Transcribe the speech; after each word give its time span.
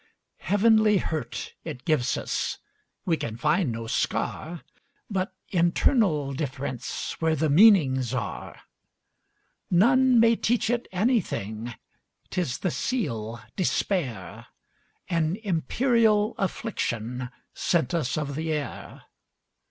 Heavenly 0.39 0.97
hurt 0.97 1.53
it 1.63 1.85
gives 1.85 2.17
us; 2.17 2.57
We 3.05 3.17
can 3.17 3.37
find 3.37 3.71
no 3.71 3.85
scar, 3.85 4.63
But 5.11 5.31
internal 5.49 6.33
differenceWhere 6.33 7.37
the 7.37 7.51
meanings 7.51 8.11
are. 8.11 8.61
None 9.69 10.19
may 10.19 10.35
teach 10.37 10.71
it 10.71 10.87
anything,'T 10.91 12.35
is 12.35 12.57
the 12.57 12.71
seal, 12.71 13.41
despair,—An 13.55 15.35
imperial 15.43 16.33
afflictionSent 16.39 17.93
us 17.93 18.17
of 18.17 18.33
the 18.33 18.51
air. 18.53 19.03